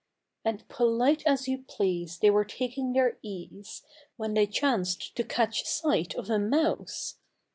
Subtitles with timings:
[0.43, 3.83] And polite as you please they were taking their ease
[4.17, 7.17] When they chanced to catch sight of a mouse.